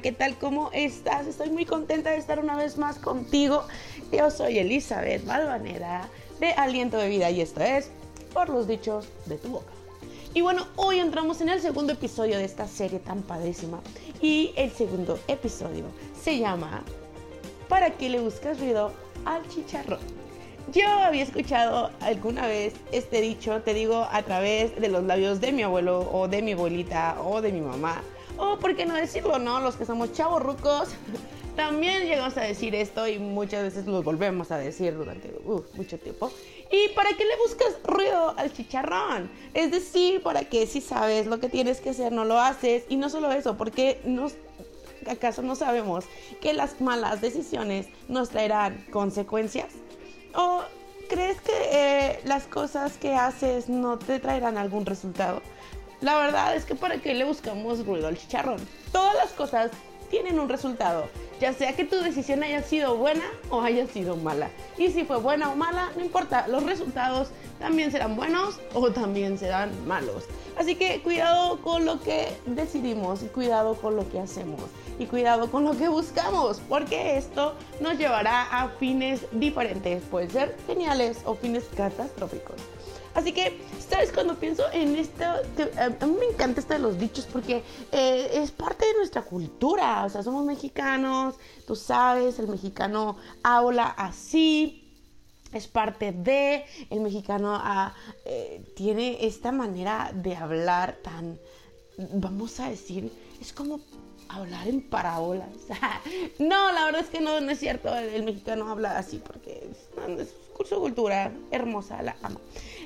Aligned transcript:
¿qué 0.00 0.12
tal? 0.12 0.38
¿Cómo 0.38 0.70
estás? 0.72 1.26
Estoy 1.26 1.50
muy 1.50 1.66
contenta 1.66 2.10
de 2.10 2.16
estar 2.16 2.38
una 2.38 2.56
vez 2.56 2.78
más 2.78 2.98
contigo. 2.98 3.64
Yo 4.10 4.30
soy 4.30 4.58
Elizabeth 4.58 5.26
Balvanera 5.26 6.08
de 6.38 6.52
Aliento 6.52 6.96
de 6.96 7.08
Vida 7.08 7.30
y 7.30 7.42
esto 7.42 7.60
es 7.60 7.90
Por 8.32 8.48
los 8.48 8.66
Dichos 8.66 9.08
de 9.26 9.36
tu 9.36 9.48
Boca. 9.48 9.72
Y 10.32 10.40
bueno, 10.40 10.66
hoy 10.76 11.00
entramos 11.00 11.42
en 11.42 11.50
el 11.50 11.60
segundo 11.60 11.92
episodio 11.92 12.38
de 12.38 12.44
esta 12.44 12.66
serie 12.66 12.98
tan 12.98 13.22
padrísima. 13.22 13.80
Y 14.22 14.52
el 14.56 14.70
segundo 14.70 15.18
episodio 15.28 15.84
se 16.18 16.38
llama 16.38 16.82
¿Para 17.68 17.90
qué 17.90 18.08
le 18.08 18.20
buscas 18.20 18.58
ruido 18.58 18.92
al 19.26 19.46
chicharrón? 19.48 20.00
Yo 20.72 20.88
había 20.88 21.24
escuchado 21.24 21.90
alguna 22.00 22.46
vez 22.46 22.74
este 22.92 23.20
dicho, 23.20 23.60
te 23.62 23.74
digo, 23.74 24.06
a 24.10 24.22
través 24.22 24.80
de 24.80 24.88
los 24.88 25.04
labios 25.04 25.40
de 25.40 25.52
mi 25.52 25.62
abuelo 25.62 26.08
o 26.10 26.26
de 26.28 26.40
mi 26.40 26.52
abuelita 26.52 27.20
o 27.22 27.42
de 27.42 27.52
mi 27.52 27.60
mamá. 27.60 28.02
O 28.40 28.58
por 28.58 28.74
qué 28.74 28.86
no 28.86 28.94
decirlo, 28.94 29.38
¿no? 29.38 29.60
Los 29.60 29.76
que 29.76 29.84
somos 29.84 30.14
chavos 30.14 30.42
rucos 30.42 30.88
también 31.56 32.04
llegamos 32.06 32.38
a 32.38 32.40
decir 32.40 32.74
esto 32.74 33.06
y 33.06 33.18
muchas 33.18 33.62
veces 33.62 33.86
lo 33.86 34.02
volvemos 34.02 34.50
a 34.50 34.56
decir 34.56 34.96
durante 34.96 35.30
mucho 35.74 35.98
tiempo. 35.98 36.32
¿Y 36.72 36.88
para 36.94 37.10
qué 37.10 37.24
le 37.26 37.36
buscas 37.36 37.76
ruido 37.84 38.34
al 38.38 38.50
chicharrón? 38.50 39.30
Es 39.52 39.70
decir, 39.70 40.22
para 40.22 40.44
que 40.44 40.66
si 40.66 40.80
sabes 40.80 41.26
lo 41.26 41.38
que 41.38 41.50
tienes 41.50 41.82
que 41.82 41.90
hacer 41.90 42.12
no 42.12 42.24
lo 42.24 42.40
haces. 42.40 42.84
Y 42.88 42.96
no 42.96 43.10
solo 43.10 43.30
eso, 43.30 43.58
porque 43.58 44.00
nos, 44.04 44.32
¿acaso 45.06 45.42
no 45.42 45.54
sabemos 45.54 46.06
que 46.40 46.54
las 46.54 46.80
malas 46.80 47.20
decisiones 47.20 47.88
nos 48.08 48.30
traerán 48.30 48.86
consecuencias? 48.90 49.68
¿O 50.34 50.62
crees 51.10 51.42
que 51.42 51.52
eh, 51.72 52.20
las 52.24 52.44
cosas 52.44 52.96
que 52.96 53.14
haces 53.14 53.68
no 53.68 53.98
te 53.98 54.18
traerán 54.18 54.56
algún 54.56 54.86
resultado? 54.86 55.42
La 56.00 56.16
verdad 56.16 56.56
es 56.56 56.64
que 56.64 56.74
para 56.74 56.98
qué 56.98 57.14
le 57.14 57.24
buscamos 57.24 57.84
ruido 57.84 58.08
al 58.08 58.16
chicharrón. 58.16 58.58
Todas 58.90 59.14
las 59.14 59.32
cosas 59.32 59.70
tienen 60.10 60.40
un 60.40 60.48
resultado, 60.48 61.08
ya 61.40 61.54
sea 61.54 61.74
que 61.74 61.84
tu 61.84 61.96
decisión 61.96 62.42
haya 62.42 62.62
sido 62.62 62.96
buena 62.96 63.24
o 63.48 63.62
haya 63.62 63.86
sido 63.86 64.16
mala. 64.16 64.50
Y 64.76 64.90
si 64.90 65.04
fue 65.04 65.16
buena 65.16 65.50
o 65.50 65.56
mala, 65.56 65.90
no 65.96 66.04
importa, 66.04 66.46
los 66.48 66.62
resultados 66.64 67.28
también 67.58 67.90
serán 67.90 68.14
buenos 68.14 68.60
o 68.74 68.90
también 68.90 69.38
serán 69.38 69.70
malos. 69.86 70.24
Así 70.58 70.74
que 70.74 71.00
cuidado 71.02 71.60
con 71.62 71.86
lo 71.86 72.00
que 72.00 72.28
decidimos 72.46 73.22
y 73.22 73.26
cuidado 73.26 73.74
con 73.74 73.96
lo 73.96 74.08
que 74.10 74.20
hacemos 74.20 74.60
y 74.98 75.06
cuidado 75.06 75.50
con 75.50 75.64
lo 75.64 75.76
que 75.76 75.88
buscamos, 75.88 76.60
porque 76.68 77.16
esto 77.16 77.54
nos 77.80 77.96
llevará 77.96 78.42
a 78.42 78.68
fines 78.68 79.24
diferentes, 79.32 80.02
pueden 80.10 80.30
ser 80.30 80.56
geniales 80.66 81.20
o 81.24 81.34
fines 81.34 81.64
catastróficos. 81.74 82.56
Así 83.14 83.32
que, 83.32 83.60
¿sabes? 83.88 84.12
Cuando 84.12 84.36
pienso 84.36 84.62
en 84.72 84.94
esto, 84.94 85.24
a 85.24 86.06
mí 86.06 86.16
me 86.18 86.26
encanta 86.26 86.60
esto 86.60 86.74
de 86.74 86.78
los 86.78 86.98
dichos 86.98 87.26
porque 87.30 87.62
eh, 87.90 88.30
es 88.34 88.52
parte 88.52 88.86
de 88.86 88.94
nuestra 88.94 89.22
cultura. 89.22 90.04
O 90.04 90.08
sea, 90.08 90.22
somos 90.22 90.44
mexicanos, 90.44 91.29
tú 91.66 91.76
sabes, 91.76 92.38
el 92.38 92.48
mexicano 92.48 93.16
habla 93.42 93.86
así. 93.86 94.76
Es 95.52 95.66
parte 95.66 96.12
de, 96.12 96.64
el 96.90 97.00
mexicano 97.00 97.58
ah, 97.60 97.92
eh, 98.24 98.64
tiene 98.76 99.26
esta 99.26 99.50
manera 99.50 100.12
de 100.14 100.36
hablar 100.36 100.98
tan, 101.02 101.40
vamos 102.14 102.60
a 102.60 102.70
decir, 102.70 103.12
es 103.40 103.52
como 103.52 103.80
hablar 104.28 104.68
en 104.68 104.80
parábolas. 104.80 105.48
no, 106.38 106.72
la 106.72 106.84
verdad 106.84 107.00
es 107.00 107.08
que 107.08 107.20
no, 107.20 107.40
no 107.40 107.50
es 107.50 107.58
cierto, 107.58 107.92
el, 107.96 108.22
mexicano 108.22 108.70
habla 108.70 108.96
así 108.96 109.18
porque 109.18 109.68
es, 109.70 110.20
es 110.20 110.34
su 110.68 110.78
cultura 110.78 111.32
hermosa, 111.50 112.02
la 112.02 112.16
amo. 112.22 112.40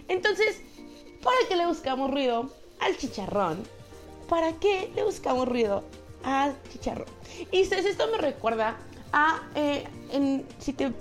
Entonces, 0.09 0.61
¿para 1.23 1.37
qué 1.49 1.57
le 1.57 1.67
buscamos 1.67 2.11
ruido 2.11 2.51
al 2.81 2.97
chicharrón? 2.97 3.63
¿Para 4.29 4.53
qué 4.55 4.91
le 4.95 5.05
buscamos 5.05 5.47
ruido 5.47 5.85
al 6.25 6.57
chicharrón? 6.73 7.07
Y 7.53 7.61
esto 7.61 8.07
me 8.11 8.19
recuerda 8.19 8.77
a, 9.13 9.43
eh, 9.55 9.85
si, 10.59 10.73
te, 10.73 10.93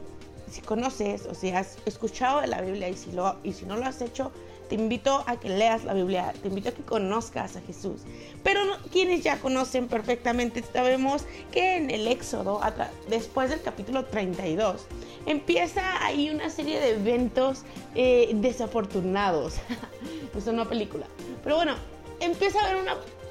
si 0.52 0.62
conoces 0.62 1.26
o 1.26 1.34
si 1.34 1.50
has 1.50 1.78
escuchado 1.86 2.42
de 2.42 2.48
la 2.48 2.62
Biblia 2.62 2.90
y 2.90 2.96
si, 2.96 3.12
lo, 3.12 3.38
y 3.44 3.54
si 3.54 3.66
no 3.66 3.76
lo 3.76 3.86
has 3.86 4.02
hecho, 4.02 4.32
te 4.70 4.76
invito 4.76 5.24
a 5.28 5.40
que 5.40 5.50
leas 5.50 5.84
la 5.84 5.94
Biblia, 5.94 6.34
te 6.42 6.48
invito 6.48 6.70
a 6.70 6.72
que 6.72 6.84
conozcas 6.84 7.56
a 7.56 7.62
Jesús. 7.62 8.02
Pero 8.44 8.62
quienes 8.92 9.24
ya 9.24 9.40
conocen 9.40 9.88
perfectamente, 9.88 10.64
sabemos 10.74 11.26
que 11.52 11.78
en 11.78 11.92
el 11.92 12.08
Éxodo, 12.08 12.62
después 13.10 13.50
del 13.50 13.62
capítulo 13.62 14.06
32, 14.06 14.86
empieza 15.26 16.04
ahí 16.04 16.30
una 16.30 16.50
serie 16.50 16.80
de 16.80 16.92
eventos 16.92 17.64
eh, 17.96 18.32
desafortunados. 18.36 19.56
es 20.38 20.48
una 20.48 20.66
película. 20.66 21.06
Pero 21.44 21.58
bueno, 21.58 21.76
empieza 22.20 22.60
a 22.60 22.70
haber 22.70 22.82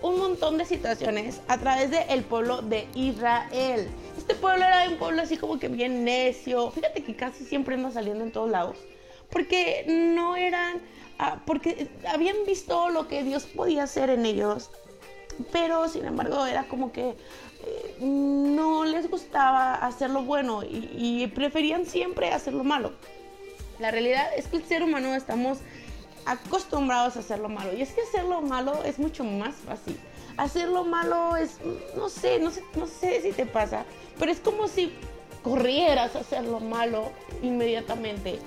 un 0.02 0.18
montón 0.18 0.58
de 0.58 0.64
situaciones 0.64 1.40
a 1.48 1.58
través 1.58 1.90
del 1.90 2.22
pueblo 2.24 2.62
de 2.62 2.86
Israel. 2.94 3.88
Este 4.18 4.34
pueblo 4.34 4.64
era 4.64 4.88
un 4.88 4.96
pueblo 4.96 5.22
así 5.22 5.36
como 5.36 5.58
que 5.58 5.68
bien 5.68 6.04
necio. 6.04 6.70
Fíjate 6.70 7.02
que 7.02 7.16
casi 7.16 7.44
siempre 7.44 7.74
anda 7.74 7.90
saliendo 7.90 8.24
en 8.24 8.32
todos 8.32 8.50
lados. 8.50 8.76
Porque 9.30 9.84
no 9.88 10.36
eran 10.36 10.82
Ah, 11.24 11.40
porque 11.46 11.86
habían 12.08 12.34
visto 12.46 12.88
lo 12.88 13.06
que 13.06 13.22
Dios 13.22 13.44
podía 13.44 13.84
hacer 13.84 14.10
en 14.10 14.26
ellos, 14.26 14.70
pero 15.52 15.88
sin 15.88 16.04
embargo 16.04 16.46
era 16.46 16.64
como 16.64 16.90
que 16.90 17.10
eh, 17.10 17.96
no 18.00 18.84
les 18.84 19.08
gustaba 19.08 19.74
hacer 19.74 20.10
lo 20.10 20.22
bueno 20.22 20.62
y 20.64 21.28
preferían 21.28 21.86
siempre 21.86 22.32
hacer 22.32 22.54
lo 22.54 22.64
malo. 22.64 22.90
La 23.78 23.92
realidad 23.92 24.26
es 24.36 24.48
que 24.48 24.56
el 24.56 24.64
ser 24.64 24.82
humano 24.82 25.14
estamos 25.14 25.58
acostumbrados 26.26 27.16
a 27.16 27.20
hacer 27.20 27.38
lo 27.38 27.48
malo. 27.48 27.72
Y 27.74 27.82
es 27.82 27.92
que 27.92 28.02
hacer 28.02 28.24
lo 28.24 28.40
malo 28.42 28.82
es 28.84 28.98
mucho 28.98 29.24
más 29.24 29.54
fácil. 29.54 29.98
Hacer 30.36 30.68
lo 30.68 30.84
malo 30.84 31.36
es, 31.36 31.58
no 31.96 32.08
sé, 32.08 32.38
no 32.38 32.50
sé, 32.50 32.62
no 32.76 32.86
sé 32.86 33.20
si 33.20 33.32
te 33.32 33.44
pasa, 33.44 33.84
pero 34.18 34.32
es 34.32 34.40
como 34.40 34.66
si 34.66 34.92
corrieras 35.42 36.16
a 36.16 36.20
hacer 36.20 36.44
lo 36.44 36.60
malo 36.60 37.10
inmediatamente 37.42 38.38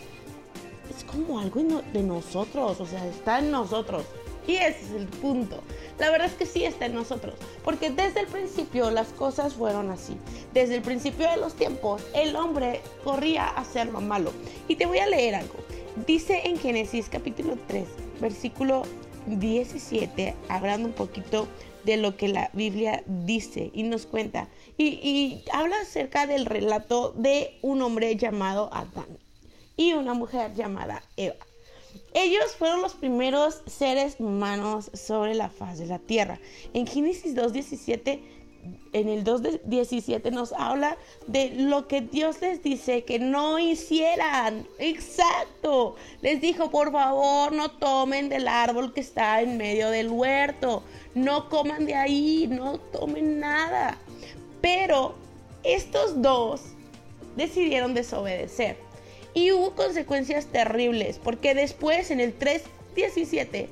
es 0.96 1.04
como 1.04 1.40
algo 1.40 1.62
de 1.94 2.04
nosotros, 2.04 2.80
o 2.80 2.86
sea, 2.86 3.06
está 3.08 3.40
en 3.40 3.52
nosotros. 3.52 4.04
Y 4.48 4.58
ese 4.58 4.86
es 4.86 4.92
el 4.92 5.08
punto. 5.08 5.62
La 5.98 6.12
verdad 6.12 6.28
es 6.28 6.34
que 6.34 6.46
sí 6.46 6.66
está 6.66 6.86
en 6.86 6.94
nosotros, 6.94 7.34
porque 7.64 7.90
desde 7.90 8.20
el 8.20 8.28
principio 8.28 8.92
las 8.92 9.08
cosas 9.08 9.56
fueron 9.56 9.90
así. 9.90 10.18
Desde 10.54 10.76
el 10.76 10.82
principio 10.82 11.30
de 11.30 11.38
los 11.38 11.56
tiempos, 11.56 12.04
el 12.14 12.36
hombre 12.36 12.82
corría 13.04 13.46
a 13.46 13.62
hacer 13.62 13.88
lo 13.88 14.02
malo. 14.02 14.32
Y 14.68 14.76
te 14.76 14.86
voy 14.86 15.00
a 15.00 15.08
leer 15.08 15.36
algo. 15.36 15.56
Dice 15.96 16.42
en 16.44 16.60
Génesis 16.60 17.08
capítulo 17.08 17.58
3, 17.68 17.88
versículo 18.20 18.84
17, 19.28 20.36
hablando 20.50 20.90
un 20.90 20.94
poquito 20.94 21.48
de 21.86 21.96
lo 21.96 22.18
que 22.18 22.28
la 22.28 22.50
Biblia 22.52 23.02
dice 23.08 23.72
y 23.74 23.84
nos 23.84 24.06
cuenta. 24.06 24.50
Y, 24.78 24.88
y 24.88 25.46
habla 25.54 25.78
acerca 25.82 26.28
del 26.28 26.46
relato 26.46 27.14
de 27.16 27.58
un 27.62 27.82
hombre 27.82 28.18
llamado 28.18 28.70
Adán 28.74 29.18
y 29.78 29.94
una 29.94 30.14
mujer 30.14 30.54
llamada 30.54 31.02
Eva. 31.16 31.38
Ellos 32.14 32.58
fueron 32.58 32.82
los 32.82 32.94
primeros 32.94 33.62
seres 33.66 34.18
humanos 34.20 34.92
sobre 34.94 35.34
la 35.34 35.50
faz 35.50 35.80
de 35.80 35.86
la 35.86 36.00
tierra. 36.00 36.40
En 36.74 36.88
Génesis 36.88 37.36
2.17, 37.36 38.20
en 38.94 39.10
el 39.10 39.24
2.17 39.24 40.32
nos 40.32 40.54
habla 40.54 40.98
de 41.28 41.52
lo 41.56 41.88
que 41.88 42.02
Dios 42.02 42.42
les 42.42 42.64
dice 42.64 43.04
que 43.04 43.20
no 43.20 43.60
hicieran. 43.60 44.68
Exacto. 44.80 45.96
Les 46.22 46.42
dijo, 46.42 46.72
por 46.72 46.92
favor, 46.92 47.52
no 47.52 47.70
tomen 47.72 48.30
del 48.30 48.48
árbol 48.48 48.94
que 48.94 49.02
está 49.02 49.42
en 49.42 49.58
medio 49.58 49.90
del 49.90 50.10
huerto. 50.10 50.84
No 51.14 51.50
coman 51.50 51.86
de 51.86 51.96
ahí, 51.96 52.48
no 52.50 52.78
tomen 52.78 53.40
nada. 53.40 53.98
Pero 54.62 55.16
estos 55.64 56.22
dos 56.22 56.62
decidieron 57.36 57.94
desobedecer. 57.94 58.78
Y 59.34 59.52
hubo 59.52 59.76
consecuencias 59.76 60.46
terribles, 60.46 61.20
porque 61.22 61.54
después 61.54 62.10
en 62.10 62.22
el 62.22 62.40
3.17 62.40 63.68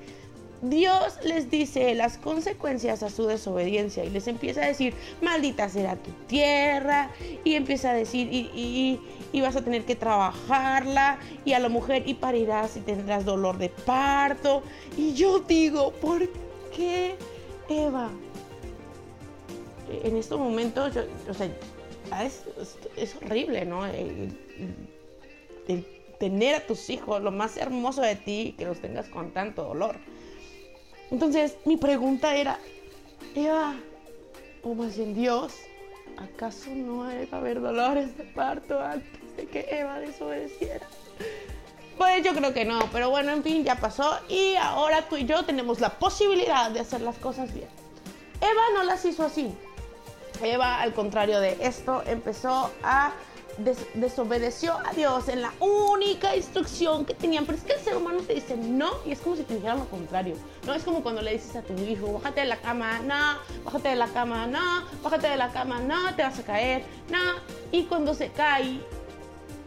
Dios 0.63 1.19
les 1.25 1.51
dice 1.51 1.93
las 1.93 2.17
consecuencias 2.17 3.03
a 3.03 3.09
su 3.09 3.27
desobediencia 3.27 4.05
y 4.05 4.09
les 4.09 4.27
empieza 4.27 4.63
a 4.63 4.67
decir, 4.67 4.93
maldita 5.21 5.67
será 5.67 5.97
tu 5.97 6.11
tierra, 6.27 7.11
y 7.43 7.55
empieza 7.55 7.91
a 7.91 7.93
decir, 7.93 8.29
y, 8.31 8.99
vas 9.41 9.57
a 9.57 9.61
tener 9.61 9.83
que 9.83 9.97
trabajarla, 9.97 11.19
y 11.43 11.51
a 11.51 11.59
la 11.59 11.67
mujer 11.67 12.03
y 12.05 12.13
parirás 12.13 12.77
y 12.77 12.79
tendrás 12.79 13.25
dolor 13.25 13.57
de 13.57 13.67
parto. 13.67 14.63
Y 14.97 15.13
yo 15.13 15.39
digo, 15.39 15.91
¿por 15.91 16.29
qué 16.73 17.17
Eva? 17.67 18.09
En 20.01 20.15
estos 20.15 20.39
momentos, 20.39 20.93
o 21.29 21.33
sea, 21.33 21.49
es, 22.95 23.15
horrible, 23.21 23.65
¿no? 23.65 23.83
de 23.83 24.33
tener 26.19 26.55
a 26.55 26.65
tus 26.65 26.89
hijos, 26.89 27.21
lo 27.21 27.31
más 27.31 27.57
hermoso 27.57 28.01
de 28.01 28.15
ti, 28.15 28.55
que 28.57 28.63
los 28.63 28.79
tengas 28.79 29.09
con 29.09 29.31
tanto 29.31 29.63
dolor. 29.65 29.97
Entonces, 31.13 31.57
mi 31.65 31.77
pregunta 31.77 32.35
era, 32.35 32.57
Eva, 33.35 33.75
o 34.63 34.73
más 34.73 34.97
bien 34.97 35.13
Dios, 35.13 35.53
¿acaso 36.17 36.71
no 36.71 37.03
a 37.03 37.11
haber 37.31 37.61
dolores 37.61 38.17
de 38.17 38.23
parto 38.23 38.79
antes 38.81 39.37
de 39.37 39.45
que 39.45 39.67
Eva 39.69 39.99
desobedeciera? 39.99 40.87
Pues 41.99 42.23
yo 42.23 42.33
creo 42.33 42.51
que 42.51 42.65
no, 42.65 42.89
pero 42.91 43.11
bueno, 43.11 43.31
en 43.31 43.43
fin, 43.43 43.63
ya 43.63 43.75
pasó 43.75 44.17
y 44.27 44.55
ahora 44.55 45.07
tú 45.07 45.15
y 45.15 45.25
yo 45.25 45.45
tenemos 45.45 45.79
la 45.79 45.99
posibilidad 45.99 46.71
de 46.71 46.79
hacer 46.79 47.01
las 47.01 47.19
cosas 47.19 47.53
bien. 47.53 47.69
Eva 48.41 48.63
no 48.73 48.83
las 48.83 49.05
hizo 49.05 49.21
así. 49.21 49.53
Eva, 50.41 50.81
al 50.81 50.95
contrario 50.95 51.39
de 51.39 51.57
esto, 51.61 52.01
empezó 52.07 52.71
a 52.81 53.11
desobedeció 53.93 54.73
a 54.85 54.93
Dios 54.93 55.27
en 55.29 55.41
la 55.41 55.53
única 55.59 56.35
instrucción 56.35 57.05
que 57.05 57.13
tenían. 57.13 57.45
Pero 57.45 57.57
es 57.57 57.63
que 57.63 57.73
el 57.73 57.79
ser 57.79 57.97
humano 57.97 58.21
te 58.21 58.33
dice 58.35 58.55
no 58.57 58.91
y 59.05 59.11
es 59.11 59.19
como 59.19 59.35
si 59.35 59.43
te 59.43 59.55
dijeran 59.55 59.79
lo 59.79 59.85
contrario. 59.85 60.35
No 60.65 60.73
es 60.73 60.83
como 60.83 61.03
cuando 61.03 61.21
le 61.21 61.33
dices 61.33 61.55
a 61.55 61.61
tu 61.61 61.73
hijo, 61.73 62.13
bájate 62.13 62.41
de 62.41 62.47
la 62.47 62.57
cama, 62.57 62.99
no, 62.99 63.37
bájate 63.63 63.89
de 63.89 63.95
la 63.95 64.07
cama, 64.07 64.47
no, 64.47 64.85
bájate 65.03 65.29
de 65.29 65.37
la 65.37 65.51
cama, 65.51 65.79
no, 65.79 66.15
te 66.15 66.23
vas 66.23 66.39
a 66.39 66.43
caer, 66.43 66.83
no. 67.09 67.19
Y 67.71 67.83
cuando 67.83 68.13
se 68.13 68.29
cae, 68.29 68.79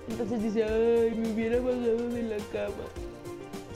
entonces 0.08 0.42
dice, 0.42 0.64
ay, 0.64 1.14
me 1.16 1.32
hubiera 1.32 1.58
bajado 1.60 2.08
de 2.08 2.22
la 2.22 2.36
cama. 2.52 2.84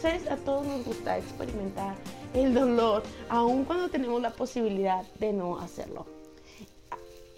¿Sabes? 0.00 0.26
A 0.30 0.36
todos 0.36 0.66
nos 0.66 0.84
gusta 0.84 1.18
experimentar 1.18 1.94
el 2.32 2.54
dolor, 2.54 3.02
aun 3.28 3.64
cuando 3.64 3.88
tenemos 3.88 4.20
la 4.22 4.30
posibilidad 4.30 5.04
de 5.18 5.32
no 5.32 5.58
hacerlo. 5.58 6.06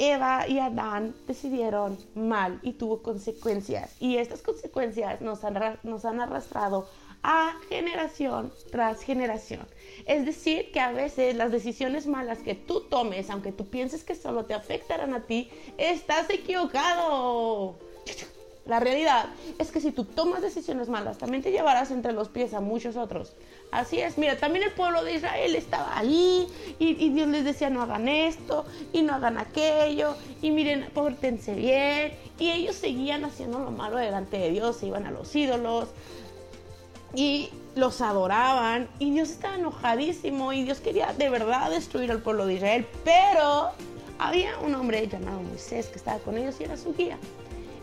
Eva 0.02 0.48
y 0.48 0.58
Adán 0.58 1.14
decidieron 1.28 1.96
mal 2.16 2.58
y 2.64 2.72
tuvo 2.72 3.02
consecuencias. 3.02 3.94
Y 4.00 4.16
estas 4.16 4.42
consecuencias 4.42 5.20
nos 5.20 5.44
han, 5.44 6.20
arrastrado 6.20 6.88
a 7.22 7.54
generación 7.68 8.52
tras 8.72 9.02
generación. 9.02 9.64
Es 10.06 10.26
decir, 10.26 10.72
que 10.72 10.80
a 10.80 10.90
veces 10.90 11.36
las 11.36 11.52
decisiones 11.52 12.08
malas 12.08 12.38
que 12.38 12.56
tú 12.56 12.80
tomes, 12.80 13.30
aunque 13.30 13.52
tú 13.52 13.68
pienses 13.68 14.02
que 14.02 14.16
solo 14.16 14.44
te 14.44 14.54
afectarán 14.54 15.14
a 15.14 15.22
ti, 15.22 15.48
estás 15.78 16.28
equivocado. 16.30 17.76
La 18.64 18.78
realidad 18.78 19.26
es 19.58 19.72
que 19.72 19.80
si 19.80 19.90
tú 19.90 20.04
tomas 20.04 20.40
decisiones 20.40 20.88
malas, 20.88 21.18
también 21.18 21.42
te 21.42 21.50
llevarás 21.50 21.90
entre 21.90 22.12
los 22.12 22.28
pies 22.28 22.54
a 22.54 22.60
muchos 22.60 22.96
otros. 22.96 23.32
Así 23.72 24.00
es, 24.00 24.18
mira, 24.18 24.38
también 24.38 24.64
el 24.64 24.72
pueblo 24.72 25.02
de 25.02 25.14
Israel 25.14 25.56
estaba 25.56 25.98
ahí 25.98 26.46
y, 26.78 27.10
Dios 27.10 27.26
les 27.26 27.44
decía 27.44 27.70
no 27.70 27.82
hagan 27.82 28.06
esto 28.06 28.64
y 28.92 29.02
no 29.02 29.14
hagan 29.14 29.38
aquello 29.38 30.14
y 30.42 30.52
miren, 30.52 30.88
pórtense 30.94 31.54
bien. 31.54 32.12
Y 32.38 32.52
ellos 32.52 32.76
seguían 32.76 33.24
haciendo 33.24 33.58
lo 33.58 33.72
malo 33.72 33.96
delante 33.96 34.38
de 34.38 34.50
Dios, 34.50 34.76
se 34.76 34.86
iban 34.86 35.06
a 35.06 35.10
los 35.10 35.34
ídolos 35.34 35.88
y 37.14 37.50
los 37.74 38.00
adoraban 38.00 38.88
y 39.00 39.10
Dios 39.10 39.30
estaba 39.30 39.56
enojadísimo 39.56 40.52
y 40.52 40.62
Dios 40.62 40.78
quería 40.78 41.12
de 41.14 41.28
verdad 41.30 41.68
destruir 41.70 42.12
al 42.12 42.22
pueblo 42.22 42.46
de 42.46 42.54
Israel, 42.54 42.86
pero 43.04 43.70
había 44.20 44.56
un 44.60 44.74
hombre 44.76 45.08
llamado 45.08 45.42
Moisés 45.42 45.86
que 45.86 45.96
estaba 45.96 46.18
con 46.20 46.38
ellos 46.38 46.60
y 46.60 46.64
era 46.64 46.76
su 46.76 46.94
guía 46.94 47.18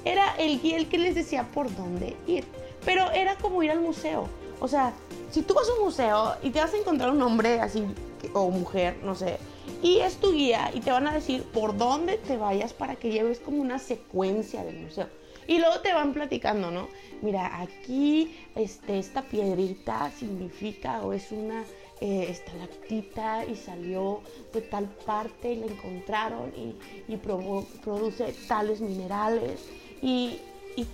era 0.06 0.36
el 0.38 0.62
guía 0.62 0.78
el 0.78 0.90
que 0.90 0.98
les 0.98 1.16
decía 1.16 1.48
por 1.54 1.74
dónde 1.75 2.16
ir. 2.28 2.46
Pero 2.86 3.12
era 3.12 3.36
como 3.38 3.62
ir 3.63 3.72
al 3.72 3.81
museo. 3.81 4.28
O 4.60 4.68
sea, 4.68 4.94
si 5.31 5.42
tú 5.42 5.54
vas 5.54 5.69
a 5.69 5.74
un 5.74 5.86
museo 5.86 6.36
y 6.42 6.50
te 6.50 6.60
vas 6.60 6.74
a 6.74 6.78
encontrar 6.78 7.12
un 7.12 7.22
hombre 7.22 7.60
así, 7.60 7.86
o 8.34 8.50
mujer, 8.50 8.98
no 9.04 9.16
sé, 9.16 9.38
y 9.81 10.00
es 10.00 10.18
tu 10.18 10.34
guía 10.34 10.72
y 10.74 10.81
te 10.81 10.92
van 10.92 11.07
a 11.07 11.13
decir 11.13 11.44
por 11.44 11.78
dónde 11.78 12.18
te 12.18 12.38
vayas 12.38 12.74
para 12.74 12.96
que 12.96 13.12
lleves 13.12 13.40
como 13.40 13.62
una 13.62 13.80
secuencia 13.80 14.63
del 14.63 14.80
museo. 14.80 15.07
Y 15.48 15.57
luego 15.57 15.80
te 15.80 15.94
van 15.94 16.13
platicando, 16.13 16.69
¿no? 16.69 16.90
Mira, 17.22 17.60
aquí 17.62 18.36
este, 18.56 19.00
esta 19.00 19.24
piedrita 19.24 20.12
significa 20.12 21.02
o 21.02 21.12
es 21.13 21.31
una 21.31 21.63
eh, 22.02 22.28
estalactita 22.30 23.45
y 23.45 23.56
salió 23.56 24.22
de 24.54 24.62
tal 24.62 24.86
parte 25.06 25.54
y 25.54 25.56
la 25.56 25.66
encontraron 25.66 26.54
y, 26.56 26.75
y 27.12 27.18
produce 27.18 28.34
tales 28.48 28.80
minerales 28.80 29.68
y, 30.01 30.40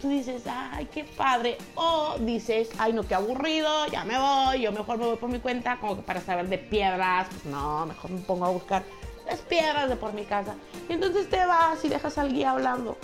tú 0.02 0.10
dices, 0.10 0.44
ay, 0.48 0.88
qué 0.92 1.04
padre. 1.04 1.58
O 1.76 2.16
dices, 2.20 2.70
ay, 2.78 2.94
no, 2.94 3.04
qué 3.04 3.16
aburrido, 3.16 3.86
ya 3.88 4.04
me 4.04 4.18
voy, 4.18 4.62
yo 4.62 4.72
mejor 4.72 4.98
me 4.98 5.06
voy 5.06 5.18
por 5.18 5.30
mi 5.30 5.40
cuenta, 5.40 5.78
como 5.80 5.96
que 5.96 6.02
para 6.02 6.22
saber 6.22 6.48
de 6.50 6.58
piedras, 6.58 7.28
pues 7.30 7.46
no, 7.46 7.86
mejor 7.86 8.12
me 8.12 8.22
pongo 8.22 8.46
a 8.46 8.50
buscar 8.50 8.84
las 9.28 9.40
piedras 9.42 9.90
de 9.90 9.96
por 9.96 10.14
mi 10.14 10.24
casa. 10.24 10.56
Y 10.90 10.94
entonces 10.94 11.30
te 11.30 11.46
vas 11.46 11.84
y 11.84 11.90
dejas 11.90 12.18
al 12.18 12.34
guía 12.34 12.52
hablando. 12.52 12.98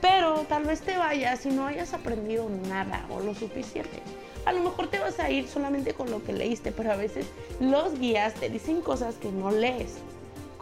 Pero 0.00 0.44
tal 0.48 0.64
vez 0.64 0.82
te 0.82 0.98
vayas 0.98 1.46
y 1.46 1.48
no 1.48 1.66
hayas 1.66 1.94
aprendido 1.94 2.48
nada 2.68 3.06
o 3.10 3.20
lo 3.20 3.34
suficiente. 3.34 4.02
A 4.44 4.52
lo 4.52 4.62
mejor 4.62 4.88
te 4.88 4.98
vas 4.98 5.18
a 5.18 5.30
ir 5.30 5.48
solamente 5.48 5.94
con 5.94 6.10
lo 6.10 6.22
que 6.22 6.34
leíste, 6.34 6.70
pero 6.72 6.92
a 6.92 6.96
veces 6.96 7.26
los 7.60 7.98
guías 7.98 8.34
te 8.34 8.50
dicen 8.50 8.82
cosas 8.82 9.14
que 9.14 9.32
no 9.32 9.50
lees 9.50 9.96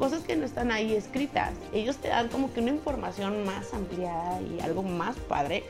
cosas 0.02 0.24
que 0.24 0.34
no 0.34 0.44
están 0.44 0.72
ahí 0.72 0.96
escritas. 0.96 1.52
Ellos 1.72 1.96
te 1.98 2.08
dan 2.08 2.26
como 2.26 2.52
que 2.52 2.58
una 2.58 2.70
información 2.70 3.44
más 3.44 3.72
ampliada 3.72 4.40
y 4.42 4.58
algo 4.58 4.82
más 4.82 5.14
padre. 5.16 5.62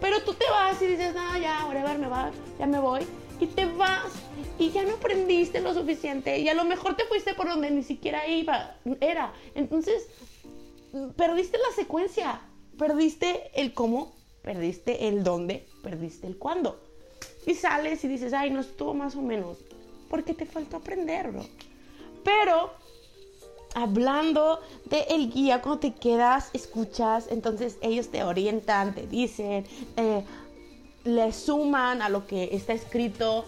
Pero 0.00 0.24
tú 0.24 0.34
te 0.34 0.44
vas 0.50 0.82
y 0.82 0.86
dices, 0.88 1.14
no, 1.14 1.38
ya, 1.38 1.64
whatever, 1.68 1.96
me 1.96 2.08
va, 2.08 2.32
ya 2.58 2.66
me 2.66 2.80
voy. 2.80 3.06
Y 3.38 3.46
te 3.46 3.64
vas 3.64 4.10
y 4.58 4.70
ya 4.70 4.82
no 4.82 4.94
aprendiste 4.94 5.60
lo 5.60 5.72
suficiente. 5.72 6.36
Y 6.40 6.48
a 6.48 6.54
lo 6.54 6.64
mejor 6.64 6.96
te 6.96 7.04
fuiste 7.04 7.34
por 7.34 7.46
donde 7.46 7.70
ni 7.70 7.84
siquiera 7.84 8.26
iba, 8.26 8.74
era. 8.98 9.32
Entonces, 9.54 10.08
perdiste 11.16 11.56
la 11.56 11.72
secuencia. 11.76 12.40
Perdiste 12.76 13.52
el 13.54 13.72
cómo, 13.72 14.16
perdiste 14.42 15.06
el 15.06 15.22
dónde, 15.22 15.64
perdiste 15.84 16.26
el 16.26 16.38
cuándo. 16.38 16.82
Y 17.46 17.54
sales 17.54 18.02
y 18.02 18.08
dices, 18.08 18.32
ay, 18.32 18.50
no 18.50 18.62
estuvo 18.62 18.94
más 18.94 19.14
o 19.14 19.22
menos. 19.22 19.58
Porque 20.10 20.34
te 20.34 20.44
faltó 20.44 20.78
aprenderlo. 20.78 21.46
Pero 22.24 22.84
hablando 23.76 24.58
de 24.86 25.02
el 25.10 25.30
guía, 25.30 25.60
cuando 25.60 25.80
te 25.80 25.92
quedas, 25.92 26.48
escuchas, 26.54 27.26
entonces 27.30 27.76
ellos 27.82 28.08
te 28.08 28.24
orientan, 28.24 28.94
te 28.94 29.06
dicen, 29.06 29.66
eh, 29.98 30.24
le 31.04 31.32
suman 31.34 32.00
a 32.00 32.08
lo 32.08 32.26
que 32.26 32.48
está 32.52 32.72
escrito, 32.72 33.44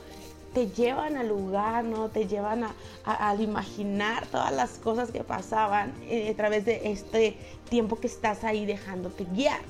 te 0.53 0.69
llevan 0.69 1.17
al 1.17 1.29
lugar, 1.29 1.85
¿no? 1.85 2.11
Te 2.11 2.27
llevan 2.27 2.65
a, 2.65 2.75
al 3.05 3.41
imaginar 3.41 4.27
todas 4.27 4.53
las 4.53 4.73
cosas 4.73 5.11
que 5.11 5.25
pasaban 5.25 5.95
eh, 6.03 6.31
a 6.31 6.37
través 6.37 6.67
de 6.67 6.93
este 6.93 7.39
tiempo 7.71 7.99
que 7.99 8.07
estás 8.07 8.45
ahí 8.45 8.67
dejándote 8.67 9.25
guiar. 9.33 9.61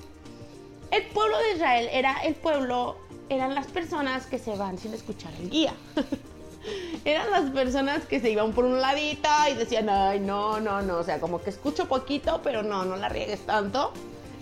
El 0.91 1.07
pueblo 1.07 1.39
de 1.39 1.53
Israel 1.53 1.89
era 1.93 2.15
el 2.25 2.35
pueblo, 2.35 2.97
eran 3.29 3.55
las 3.55 3.69
personas 3.69 4.27
que 4.27 4.41
se 4.41 4.57
van 4.57 4.77
sin 4.77 4.93
escuchar 4.93 5.33
el 5.41 5.51
guía. 5.51 5.75
eran 7.05 7.31
las 7.31 7.51
personas 7.51 8.05
que 8.05 8.21
se 8.21 8.31
iban 8.31 8.53
por 8.53 8.65
un 8.65 8.81
ladito 8.81 9.29
y 9.51 9.55
decían, 9.55 9.89
ay, 9.89 10.21
no, 10.21 10.61
no, 10.61 10.83
no, 10.83 10.99
o 10.99 11.05
sea, 11.05 11.21
como 11.21 11.43
que 11.43 11.51
escucho 11.51 11.89
poquito, 11.89 12.41
pero 12.43 12.63
no, 12.63 12.85
no 12.85 12.97
la 12.97 13.09
riegues 13.09 13.45
tanto. 13.47 13.93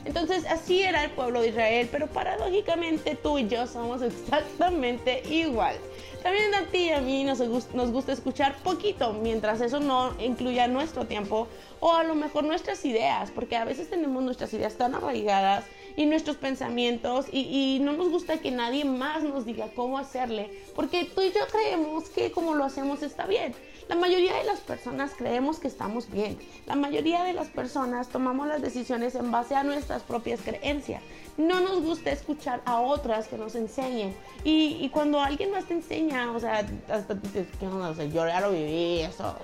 Entonces 0.06 0.46
así 0.46 0.82
era 0.82 1.04
el 1.04 1.10
pueblo 1.10 1.40
de 1.40 1.48
Israel, 1.48 1.88
pero 1.90 2.06
paradójicamente 2.06 3.16
tú 3.20 3.38
y 3.38 3.48
yo 3.48 3.66
somos 3.66 4.02
exactamente 4.02 5.22
igual. 5.28 5.76
También 6.22 6.54
a 6.54 6.62
ti 6.66 6.78
y 6.78 6.90
a 6.90 7.00
mí 7.00 7.24
nos, 7.24 7.40
gusta 7.40 8.12
escuchar 8.12 8.56
poquito, 8.62 9.12
mientras 9.12 9.60
eso 9.60 9.78
no 9.80 10.14
incluya 10.20 10.66
nuestro 10.66 11.06
tiempo 11.06 11.46
o 11.78 11.94
a 11.94 12.02
lo 12.02 12.14
mejor 12.14 12.44
nuestras 12.44 12.84
ideas, 12.84 13.30
porque 13.30 13.56
a 13.56 13.64
veces 13.64 13.90
tenemos 13.90 14.22
nuestras 14.22 14.52
ideas 14.52 14.74
tan 14.74 14.94
arraigadas 14.94 15.64
y 15.96 16.06
nuestros 16.06 16.36
pensamientos 16.36 17.26
y, 17.32 17.78
no 17.80 17.92
nos 17.92 18.10
gusta 18.10 18.38
que 18.38 18.50
nadie 18.50 18.84
más 18.84 19.22
nos 19.22 19.44
diga 19.44 19.68
cómo 19.74 19.98
hacerle, 19.98 20.50
porque 20.74 21.04
tú 21.04 21.22
y 21.22 21.32
yo 21.32 21.40
creemos 21.50 22.08
que 22.10 22.30
como 22.30 22.54
lo 22.54 22.64
hacemos 22.64 23.02
está 23.02 23.26
bien. 23.26 23.54
La 23.88 23.94
mayoría 23.94 24.34
de 24.34 24.44
las 24.44 24.58
personas 24.60 25.12
creemos 25.16 25.60
que 25.60 25.68
estamos 25.68 26.10
bien. 26.10 26.38
La 26.66 26.74
mayoría 26.74 27.22
de 27.22 27.32
las 27.32 27.46
personas 27.46 28.08
tomamos 28.08 28.48
las 28.48 28.60
decisiones 28.60 29.14
en 29.14 29.30
base 29.30 29.54
a 29.54 29.62
nuestras 29.62 30.02
propias 30.02 30.40
creencias. 30.40 31.02
No 31.36 31.60
nos 31.60 31.82
gusta 31.82 32.10
escuchar 32.10 32.62
a 32.64 32.80
otras 32.80 33.28
que 33.28 33.38
nos 33.38 33.54
enseñen. 33.54 34.16
Y, 34.42 34.88
cuando 34.88 35.20
alguien 35.20 35.52
más 35.52 35.66
te 35.66 35.74
enseña, 35.74 36.32
o 36.32 36.40
sea, 36.40 36.66
hasta 36.88 37.14
dices, 37.14 37.46
¿qué 37.60 37.66
onda? 37.66 37.90
O 37.90 37.94
sea, 37.94 38.06
yo 38.06 38.26
ya 38.26 38.40
lo 38.40 38.50
viví, 38.50 39.02
eso 39.02 39.36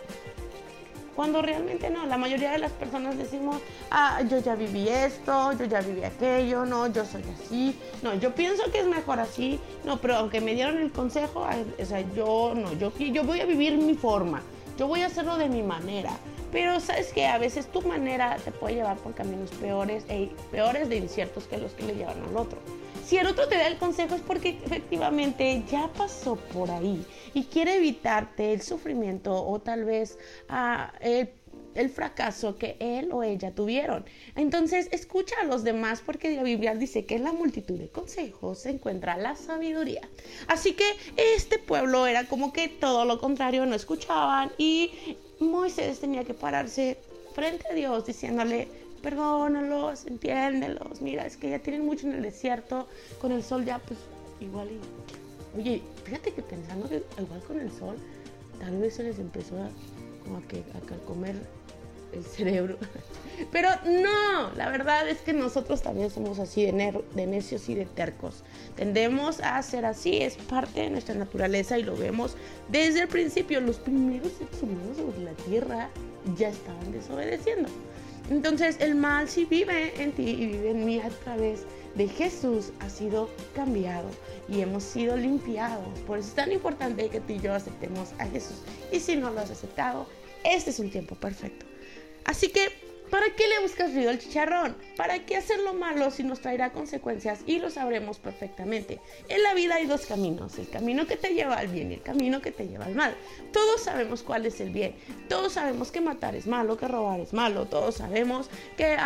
cuando 1.15 1.43
realmente 1.43 1.91
no, 1.91 2.07
la 2.07 2.17
mayoría 2.17 2.53
de 2.53 2.59
las 2.59 2.73
personas 2.73 3.19
decimos, 3.19 3.57
ah, 3.91 4.21
yo 4.29 4.39
ya 4.39 4.55
viví 4.55 4.89
esto, 4.89 5.53
yo 5.53 5.65
ya 5.67 5.81
viví 5.81 6.05
aquello, 6.05 6.65
no, 6.65 6.87
yo 6.87 7.05
soy 7.05 7.23
así, 7.35 7.77
no, 8.03 8.15
yo 8.15 8.35
pienso 8.35 8.71
que 8.71 8.81
es 8.81 8.87
mejor 8.87 9.21
así, 9.21 9.61
no, 9.85 10.01
pero 10.01 10.17
aunque 10.17 10.41
me 10.41 10.55
dieron 10.55 10.79
el 10.79 10.91
consejo, 10.91 11.47
o 11.81 11.85
sea, 11.85 12.01
yo 12.15 12.55
no, 12.55 12.73
yo, 12.75 12.93
yo 12.99 13.25
voy 13.25 13.41
a 13.41 13.45
vivir 13.45 13.77
mi 13.77 13.95
forma, 13.95 14.43
yo 14.79 14.87
voy 14.87 15.03
a 15.03 15.07
hacerlo 15.07 15.37
de 15.37 15.49
mi 15.49 15.63
manera. 15.63 16.13
Pero 16.53 16.81
sabes 16.81 17.15
que 17.15 17.27
a 17.27 17.39
veces 17.39 17.67
tu 17.73 17.81
manera 17.81 18.37
te 18.37 18.53
puede 18.53 18.75
llevar 18.75 18.99
por 18.99 19.15
caminos 19.15 19.51
peores, 19.53 20.05
e 20.11 20.31
peores 20.51 20.91
de 20.91 20.97
inciertos 20.97 21.45
que 21.45 21.57
los 21.57 21.73
que 21.73 21.85
le 21.85 21.95
llevan 21.95 22.23
al 22.29 22.37
otro. 22.37 22.59
Si 23.13 23.19
el 23.19 23.27
otro 23.27 23.47
te 23.47 23.57
da 23.57 23.67
el 23.67 23.77
consejo 23.77 24.15
es 24.15 24.23
porque 24.23 24.59
efectivamente 24.65 25.63
ya 25.71 25.87
pasó 25.93 26.37
por 26.37 26.71
ahí 26.71 27.05
y 27.35 27.45
quiere 27.45 27.77
evitarte 27.77 28.55
el 28.55 28.63
sufrimiento 28.63 29.35
o 29.35 29.61
tal 29.61 29.85
vez 29.85 30.19
ah, 30.49 30.95
el, 31.03 31.91
fracaso 31.91 32.57
que 32.57 32.79
él 32.81 33.11
o 33.13 33.23
ella 33.23 33.55
tuvieron. 33.55 34.07
Entonces 34.35 34.89
escucha 34.93 35.35
a 35.43 35.45
los 35.45 35.63
demás 35.63 36.01
porque 36.01 36.35
la 36.35 36.43
Biblia 36.43 36.75
dice 36.75 37.05
que 37.05 37.17
en 37.17 37.25
la 37.25 37.33
multitud 37.33 37.79
de 37.79 37.91
consejos 37.91 38.61
se 38.61 38.71
encuentra 38.71 39.19
la 39.19 39.37
sabiduría. 39.37 40.09
Así 40.47 40.73
que 40.73 40.91
este 41.19 41.59
pueblo 41.59 42.07
era 42.07 42.25
como 42.25 42.51
que 42.55 42.69
todo 42.69 43.05
lo 43.05 43.21
contrario, 43.21 43.67
no 43.67 43.75
escuchaban 43.75 44.53
y 44.57 45.19
Moisés 45.39 46.01
tenía 46.01 46.25
que 46.25 46.33
pararse 46.33 46.97
frente 47.35 47.69
a 47.71 47.75
Dios 47.75 48.07
diciéndole, 48.07 48.69
perdónalos, 49.03 50.07
entiéndelos, 50.07 51.01
mira, 51.01 51.27
es 51.27 51.37
que 51.37 51.51
ya 51.51 51.59
tienen 51.59 51.85
mucho 51.85 52.07
en 52.07 52.15
el 52.15 52.23
desierto, 52.23 52.89
con 53.21 53.33
el 53.33 53.43
sol 53.43 53.65
ya 53.65 53.79
pues 53.79 53.99
igual 54.41 54.69
y... 54.71 55.59
Oye, 55.59 55.83
fíjate 56.05 56.33
que 56.33 56.41
pensando 56.41 56.89
que 56.89 57.03
igual 57.21 57.43
con 57.47 57.61
el 57.61 57.71
sol, 57.71 57.97
tal 58.59 58.79
vez 58.79 58.95
se 58.95 59.03
les 59.03 59.19
empezó 59.19 59.57
a 59.61 59.69
como 60.25 60.41
que, 60.49 60.59
a 60.75 61.07
comer 61.07 61.37
el 62.13 62.25
cerebro. 62.25 62.79
Pero 63.53 63.69
no, 63.85 64.53
la 64.55 64.69
verdad 64.71 65.09
es 65.09 65.19
que 65.19 65.33
nosotros 65.33 65.83
también 65.83 66.11
somos 66.11 66.39
así 66.39 66.65
de, 66.65 67.03
de, 67.15 67.27
necios 67.27 67.69
y 67.69 67.75
de 67.75 67.87
tercos. 67.87 68.45
Tendemos 68.77 69.41
a 69.41 69.61
ser 69.63 69.85
así, 69.85 70.19
es 70.19 70.37
parte 70.37 70.81
de 70.81 70.91
nuestra 70.91 71.15
naturaleza 71.15 71.79
y 71.79 71.83
lo 71.83 71.97
vemos 71.97 72.37
desde 72.71 73.03
el 73.03 73.09
principio. 73.09 73.61
Los 73.61 73.77
primeros 73.77 74.33
seres 74.33 74.63
humanos 74.63 74.97
sobre 74.97 75.25
la 75.25 75.33
Tierra 75.33 75.91
ya 76.37 76.49
estaban 76.51 76.93
desobedeciendo. 76.93 77.69
Entonces 78.31 78.77
el 78.81 78.95
mal 78.95 79.29
sí 79.29 79.45
vive 79.45 80.01
en 80.03 80.13
ti 80.13 80.23
y 80.23 80.47
vive 80.47 80.71
en 80.71 80.85
mí 80.85 80.99
a 81.01 81.09
través 81.09 81.67
de 81.95 82.09
Jesús 82.09 82.73
ha 82.81 82.89
sido 82.89 83.29
cambiado 83.55 84.09
y 84.49 84.61
hemos 84.61 84.83
sido 84.83 85.17
limpiados. 85.17 85.99
Por 86.07 86.19
eso 86.19 86.29
es 86.29 86.35
tan 86.35 86.53
importante 86.53 87.09
que 87.09 87.21
tú 87.21 87.35
y 87.35 87.41
yo 87.41 87.55
aceptemos 87.55 88.11
a 88.19 88.27
Jesús. 88.27 88.63
Y 88.91 89.01
si 89.01 89.17
no 89.17 89.31
lo 89.31 89.41
has 89.41 89.51
aceptado, 89.51 90.07
este 90.45 90.71
es 90.71 90.79
un 90.79 90.91
tiempo 90.91 91.15
perfecto. 91.15 91.67
Así 92.25 92.49
que 92.49 92.69
¿Para 93.13 93.27
qué 93.37 93.47
le 93.47 93.61
buscas 93.61 93.93
ruido 93.93 94.09
al 94.09 94.19
chicharrón? 94.19 94.75
¿Para 94.97 95.19
qué 95.27 95.37
hacer 95.37 95.61
lo 95.61 95.75
malo 95.75 96.11
si 96.11 96.23
nos 96.23 96.41
traerá 96.41 96.73
consecuencias? 96.73 97.41
Y 97.47 97.59
lo 97.59 97.69
sabremos 97.69 98.19
perfectamente. 98.19 99.01
En 99.29 99.43
la 99.43 99.53
vida 99.53 99.75
hay 99.75 99.85
dos 99.85 100.07
caminos, 100.07 100.59
el 100.59 100.71
camino 100.71 101.07
que 101.07 101.19
te 101.19 101.35
lleva 101.35 101.57
al 101.57 101.69
bien 101.69 101.91
y 101.91 101.97
el 101.97 102.03
camino 102.03 102.41
que 102.41 102.53
te 102.53 102.67
lleva 102.67 102.87
al 102.87 102.95
mal. 102.95 103.15
Todos 103.53 103.83
sabemos 103.83 104.23
cuál 104.23 104.47
es 104.47 104.63
el 104.63 104.71
bien, 104.71 104.95
todos 105.29 105.53
sabemos 105.53 105.93
que 105.93 106.01
matar 106.01 106.35
es 106.35 106.47
malo, 106.47 106.79
que 106.79 106.89
robar 106.89 107.21
es 107.21 107.35
malo, 107.35 107.67
todos 107.67 107.97
sabemos 107.97 108.49
que... 108.79 108.97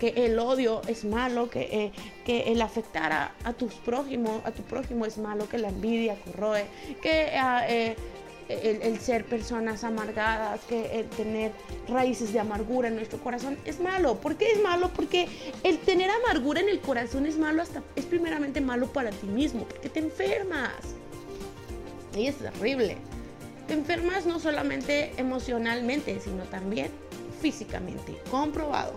el 0.00 0.38
odio 0.40 0.82
es 0.88 1.04
malo, 1.04 1.48
que, 1.48 1.92
eh, 2.26 2.52
el 2.52 2.60
afectar 2.62 3.12
a, 3.12 3.52
tus 3.52 3.74
prójimos, 3.74 4.44
a 4.44 4.50
tu 4.50 4.62
prójimo 4.62 5.06
es 5.06 5.18
malo, 5.18 5.48
que 5.48 5.58
la 5.58 5.68
envidia 5.68 6.16
corroe, 6.24 6.66
que 7.00 7.30
ah, 7.36 7.64
eh, 7.68 7.94
el, 8.48 8.98
ser 8.98 9.24
personas 9.24 9.84
amargadas, 9.84 10.60
que 10.68 11.00
el 11.00 11.08
tener 11.08 11.52
raíces 11.88 12.32
de 12.32 12.40
amargura 12.40 12.88
en 12.88 12.96
nuestro 12.96 13.18
corazón 13.18 13.58
es 13.64 13.80
malo. 13.80 14.16
¿Por 14.20 14.36
qué 14.36 14.52
es 14.52 14.62
malo? 14.62 14.90
Porque 14.94 15.28
el 15.62 15.78
tener 15.78 16.10
amargura 16.10 16.60
en 16.60 16.68
el 16.68 16.80
corazón 16.80 17.26
es 17.26 17.38
malo 17.38 17.62
hasta 17.62 17.82
es 17.96 18.04
primeramente 18.04 18.60
malo 18.60 18.92
para 18.92 19.10
ti 19.10 19.26
mismo, 19.26 19.64
porque 19.64 19.88
te 19.88 20.00
enfermas. 20.00 20.72
Y 22.16 22.26
es 22.26 22.36
terrible. 22.36 22.98
Te 23.66 23.74
enfermas 23.74 24.26
no 24.26 24.38
solamente 24.38 25.12
emocionalmente, 25.16 26.20
sino 26.20 26.44
también 26.44 26.90
físicamente, 27.40 28.18
comprobado. 28.30 28.92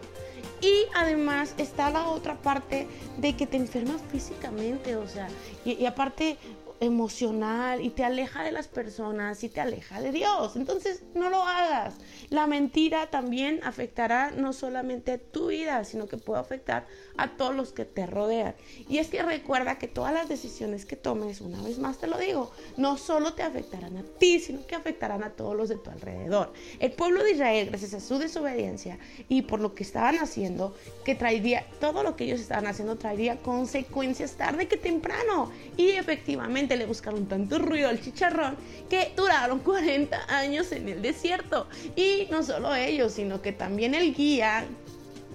Y 0.62 0.86
además 0.96 1.54
está 1.58 1.89
la 1.92 2.08
otra 2.08 2.36
parte 2.36 2.88
de 3.18 3.36
que 3.36 3.46
te 3.46 3.58
enfermas 3.58 4.01
físicamente, 4.12 4.96
o 4.96 5.08
sea, 5.08 5.30
y, 5.63 5.74
y 5.74 5.86
aparte 5.86 6.38
emocional 6.79 7.81
y 7.81 7.89
te 7.89 8.03
aleja 8.03 8.43
de 8.43 8.51
las 8.51 8.67
personas 8.67 9.43
y 9.43 9.50
te 9.50 9.62
aleja 9.62 10.01
de 10.01 10.12
Dios. 10.12 10.55
Entonces 10.55 11.03
no 11.13 11.29
lo 11.29 11.41
hagas. 11.43 11.96
La 12.29 12.48
mentira 12.48 13.10
también 13.10 13.60
afectará 13.63 14.31
no 14.31 14.53
solamente 14.53 15.17
tu 15.17 15.48
vida, 15.48 15.84
sino 15.84 16.07
que 16.07 16.17
puede 16.17 16.39
afectar 16.39 16.86
a 17.17 17.29
todos 17.29 17.55
los 17.55 17.72
que 17.72 17.86
te 17.86 18.05
rodean. 18.05 18.55
Y 18.89 19.00
es 19.00 19.07
que 19.07 19.24
recuerda 19.24 19.77
que 19.77 19.88
todas 19.88 20.13
las 20.13 20.29
decisiones 20.29 20.86
que 20.86 20.96
tomes, 20.96 21.41
una 21.41 21.62
vez 21.62 21.79
más 21.79 21.98
te 21.98 22.07
lo 22.07 22.17
digo, 22.17 22.51
no 22.77 22.98
solo 22.98 23.34
te 23.34 23.43
afectarán 23.43 23.98
a 23.98 24.03
ti, 24.03 24.39
sino 24.39 24.65
que 24.65 24.75
afectarán 24.75 25.24
a 25.24 25.31
todos 25.31 25.55
los 25.55 25.69
de 25.69 25.77
tu 25.77 25.89
alrededor. 25.89 26.53
El 26.79 26.91
pueblo 26.91 27.24
de 27.24 27.31
Israel, 27.31 27.69
gracias 27.69 27.93
a 27.93 28.00
su 28.00 28.19
desobediencia 28.19 29.00
y 29.29 29.43
por 29.43 29.60
lo 29.60 29.74
que 29.74 29.84
estaban 29.84 30.17
haciendo, 30.17 30.75
que 31.03 31.15
traería, 31.15 31.65
todo 31.79 32.03
lo 32.03 32.15
que 32.15 32.25
ellos 32.25 32.39
estaban 32.39 32.67
haciendo 32.67 32.98
traería 32.98 33.38
consecuencias 33.38 34.34
tarde 34.34 34.67
que 34.67 34.77
temprano. 34.77 35.51
Y 35.75 35.91
efectivamente 35.91 36.66
le 36.75 36.86
buscaron 36.86 37.27
tanto 37.27 37.59
ruido 37.59 37.89
al 37.89 38.01
chicharrón 38.01 38.57
que 38.89 39.13
duraron 39.15 39.59
40 39.59 40.36
años 40.36 40.71
en 40.71 40.89
el 40.89 41.01
desierto. 41.01 41.67
Y 41.95 42.27
no 42.29 42.43
solo 42.43 42.74
ellos, 42.75 43.13
sino 43.13 43.41
que 43.41 43.51
también 43.51 43.95
el 43.95 44.13
guía, 44.13 44.65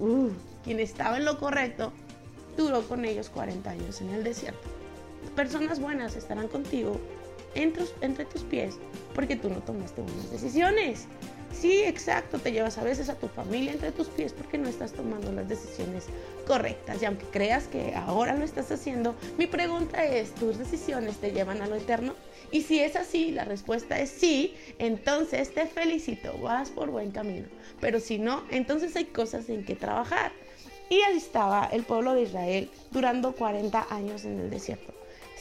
uh, 0.00 0.28
quien 0.64 0.80
estaba 0.80 1.16
en 1.16 1.24
lo 1.24 1.38
correcto, 1.38 1.92
duró 2.56 2.82
con 2.82 3.04
ellos 3.04 3.30
40 3.30 3.70
años 3.70 4.00
en 4.00 4.10
el 4.10 4.24
desierto. 4.24 4.68
Personas 5.34 5.80
buenas 5.80 6.16
estarán 6.16 6.48
contigo 6.48 7.00
entre, 7.54 7.84
entre 8.00 8.24
tus 8.24 8.42
pies 8.42 8.76
porque 9.14 9.36
tú 9.36 9.48
no 9.48 9.56
tomaste 9.60 10.02
buenas 10.02 10.30
decisiones. 10.30 11.06
Sí, 11.52 11.82
exacto, 11.84 12.38
te 12.38 12.50
llevas 12.50 12.78
a 12.78 12.82
veces 12.82 13.08
a 13.08 13.14
tu 13.14 13.28
familia 13.28 13.72
entre 13.72 13.92
tus 13.92 14.08
pies 14.08 14.32
porque 14.32 14.58
no 14.58 14.68
estás 14.68 14.92
tomando 14.92 15.30
las 15.32 15.48
decisiones 15.48 16.06
correctas. 16.46 17.00
Y 17.00 17.04
aunque 17.04 17.26
creas 17.26 17.68
que 17.68 17.94
ahora 17.94 18.36
lo 18.36 18.44
estás 18.44 18.70
haciendo, 18.72 19.14
mi 19.38 19.46
pregunta 19.46 20.04
es, 20.04 20.34
¿tus 20.34 20.58
decisiones 20.58 21.18
te 21.18 21.30
llevan 21.30 21.62
a 21.62 21.66
lo 21.66 21.76
eterno? 21.76 22.14
Y 22.50 22.62
si 22.62 22.80
es 22.80 22.96
así, 22.96 23.30
la 23.30 23.44
respuesta 23.44 23.98
es 24.00 24.10
sí, 24.10 24.54
entonces 24.78 25.54
te 25.54 25.66
felicito, 25.66 26.36
vas 26.38 26.70
por 26.70 26.90
buen 26.90 27.10
camino. 27.12 27.46
Pero 27.80 28.00
si 28.00 28.18
no, 28.18 28.44
entonces 28.50 28.96
hay 28.96 29.06
cosas 29.06 29.48
en 29.48 29.64
que 29.64 29.76
trabajar. 29.76 30.32
Y 30.90 31.00
ahí 31.02 31.16
estaba 31.16 31.68
el 31.72 31.84
pueblo 31.84 32.14
de 32.14 32.22
Israel 32.22 32.70
durando 32.90 33.32
40 33.32 33.86
años 33.90 34.24
en 34.24 34.38
el 34.38 34.50
desierto. 34.50 34.92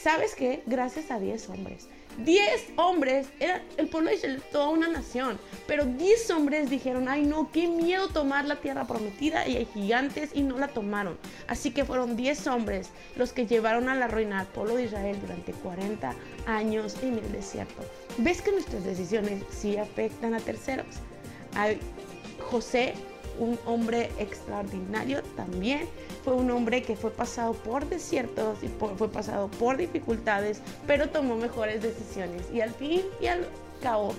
¿Sabes 0.02 0.34
qué? 0.36 0.64
Gracias 0.66 1.12
a 1.12 1.20
10 1.20 1.50
hombres. 1.50 1.88
10 2.20 2.74
hombres, 2.76 3.28
era 3.40 3.62
el 3.78 3.88
pueblo 3.88 4.10
de 4.10 4.18
Israel, 4.18 4.44
toda 4.52 4.70
una 4.70 4.88
nación, 4.88 5.40
pero 5.68 5.86
10 5.86 6.32
hombres 6.32 6.70
dijeron, 6.70 7.08
ay 7.08 7.24
no, 7.24 7.52
qué 7.52 7.68
miedo 7.68 8.10
tomar 8.10 8.46
la 8.46 8.58
tierra 8.58 8.86
prometida 8.86 9.48
y 9.48 9.58
hay 9.58 9.66
gigantes 9.66 10.32
y 10.34 10.44
no 10.44 10.58
la 10.58 10.68
tomaron. 10.68 11.18
Así 11.48 11.72
que 11.72 11.86
fueron 11.86 12.16
10 12.16 12.48
hombres 12.48 12.90
los 13.16 13.34
que 13.34 13.48
llevaron 13.48 13.90
a 13.90 13.96
la 13.96 14.08
ruina 14.08 14.40
al 14.40 14.48
pueblo 14.48 14.76
de 14.76 14.86
Israel 14.86 15.18
durante 15.22 15.54
40 15.54 16.14
años 16.46 16.96
en 17.02 17.18
el 17.18 17.32
desierto. 17.32 17.84
¿Ves 18.18 18.42
que 18.42 18.52
nuestras 18.52 18.84
decisiones 18.84 19.44
sí 19.50 19.78
afectan 19.78 20.34
a 20.34 20.40
terceros? 20.40 20.88
José 22.50 22.94
un 23.42 23.60
hombre 23.66 24.12
extraordinario 24.20 25.22
también. 25.36 25.88
Fue 26.24 26.34
un 26.34 26.52
hombre 26.52 26.84
que 26.84 26.96
fue 26.96 27.10
pasado 27.12 27.54
por 27.54 27.88
desiertos 27.90 28.64
y 28.64 28.68
fue 28.68 29.10
pasado 29.10 29.50
por 29.50 29.78
dificultades, 29.78 30.62
pero 30.86 31.10
tomó 31.10 31.36
mejores 31.36 31.82
decisiones. 31.82 32.44
Y 32.54 32.62
al 32.62 32.72
fin 32.72 33.02
y 33.20 33.26
al 33.26 33.48
cabo 33.82 34.14